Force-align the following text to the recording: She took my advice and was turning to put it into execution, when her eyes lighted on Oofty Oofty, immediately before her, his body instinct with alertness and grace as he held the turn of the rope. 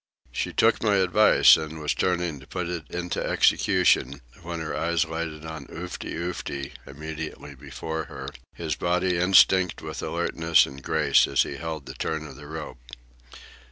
She 0.31 0.51
took 0.51 0.81
my 0.81 0.95
advice 0.95 1.55
and 1.57 1.79
was 1.79 1.93
turning 1.93 2.39
to 2.39 2.47
put 2.47 2.67
it 2.67 2.89
into 2.89 3.23
execution, 3.23 4.21
when 4.41 4.59
her 4.59 4.75
eyes 4.75 5.05
lighted 5.05 5.45
on 5.45 5.67
Oofty 5.67 6.15
Oofty, 6.15 6.71
immediately 6.87 7.53
before 7.53 8.05
her, 8.05 8.29
his 8.55 8.73
body 8.75 9.19
instinct 9.19 9.79
with 9.83 10.01
alertness 10.01 10.65
and 10.65 10.81
grace 10.81 11.27
as 11.27 11.43
he 11.43 11.57
held 11.57 11.85
the 11.85 11.93
turn 11.93 12.25
of 12.25 12.35
the 12.35 12.47
rope. 12.47 12.79